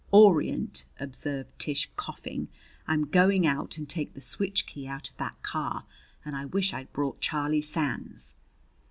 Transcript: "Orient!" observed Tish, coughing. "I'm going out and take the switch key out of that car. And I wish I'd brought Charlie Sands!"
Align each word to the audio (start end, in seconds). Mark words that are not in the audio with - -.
"Orient!" 0.09 0.85
observed 0.99 1.59
Tish, 1.59 1.87
coughing. 1.95 2.47
"I'm 2.87 3.05
going 3.05 3.45
out 3.45 3.77
and 3.77 3.87
take 3.87 4.15
the 4.15 4.19
switch 4.19 4.65
key 4.65 4.87
out 4.87 5.11
of 5.11 5.17
that 5.17 5.39
car. 5.43 5.85
And 6.25 6.35
I 6.35 6.45
wish 6.45 6.73
I'd 6.73 6.91
brought 6.91 7.21
Charlie 7.21 7.61
Sands!" 7.61 8.33